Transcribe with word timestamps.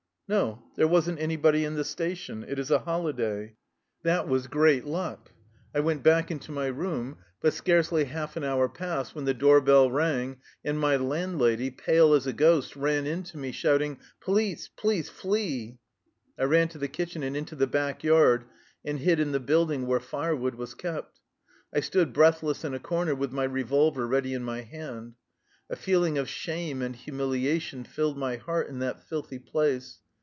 "No, 0.41 0.63
there 0.77 0.87
was 0.87 1.09
n't 1.11 1.19
anybody 1.19 1.65
in 1.65 1.73
the 1.75 1.83
station. 1.83 2.45
It 2.47 2.57
is 2.57 2.71
a 2.71 2.79
holiday.'' 2.79 3.57
* 3.79 4.03
That 4.05 4.29
was 4.29 4.47
great 4.47 4.85
luck. 4.85 5.31
I 5.75 5.81
went 5.81 6.03
back 6.03 6.31
into 6.31 6.53
my 6.53 6.67
215 6.69 6.87
THE 6.87 6.93
LIFE 6.95 6.97
STOEY 7.01 7.01
OF 7.01 7.17
A 7.17 7.19
EUSSIAN 7.19 7.83
EXILE 7.83 7.97
room. 7.99 8.05
But 8.05 8.05
scarcely 8.05 8.05
balf 8.45 8.47
an 8.47 8.49
hour 8.49 8.69
passed 8.69 9.13
when 9.13 9.25
the 9.25 9.33
door 9.33 9.59
bell 9.59 9.91
rang 9.91 10.37
and 10.63 10.79
my 10.79 10.95
landlady, 10.95 11.69
pale 11.69 12.13
as 12.13 12.25
a 12.25 12.31
ghost, 12.31 12.77
ran 12.77 13.05
in 13.05 13.23
to 13.23 13.37
me, 13.37 13.51
shouting:" 13.51 13.97
Police, 14.21 14.69
police, 14.69 15.09
flee!'' 15.09 15.79
I 16.39 16.43
ran 16.45 16.69
to 16.69 16.77
the 16.77 16.87
kitchen 16.87 17.23
and 17.23 17.35
into 17.35 17.55
the 17.57 17.67
back 17.67 18.01
yard 18.01 18.45
and 18.85 18.99
hid 18.99 19.19
in 19.19 19.33
the 19.33 19.39
building 19.41 19.85
where 19.85 19.99
firewood 19.99 20.55
\^as 20.55 20.77
kept. 20.77 21.19
I 21.75 21.81
stood 21.81 22.13
breathless 22.13 22.63
in 22.63 22.73
a 22.73 22.79
corner, 22.79 23.15
with 23.15 23.33
my 23.33 23.43
revolver 23.43 24.07
ready 24.07 24.33
in 24.33 24.45
my 24.45 24.61
hand. 24.61 25.15
A 25.69 25.75
feeling 25.75 26.17
of 26.17 26.29
shame 26.29 26.81
and 26.81 26.95
humiliation 26.95 27.83
filled 27.83 28.17
my 28.17 28.37
heart 28.37 28.69
in 28.69 28.79
that 28.79 29.03
filthy 29.03 29.37
place. 29.37 29.97